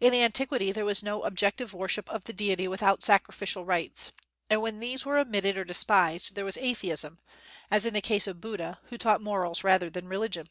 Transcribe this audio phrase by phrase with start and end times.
[0.00, 4.12] In antiquity there was no objective worship of the Deity without sacrificial rites,
[4.48, 7.18] and when these were omitted or despised there was atheism,
[7.70, 10.48] as in the case of Buddha, who taught morals rather than religion.